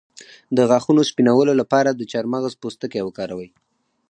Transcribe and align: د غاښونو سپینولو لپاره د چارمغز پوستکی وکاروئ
د 0.57 0.59
غاښونو 0.69 1.01
سپینولو 1.09 1.53
لپاره 1.61 1.89
د 1.93 2.01
چارمغز 2.11 2.53
پوستکی 2.61 3.01
وکاروئ 3.03 3.49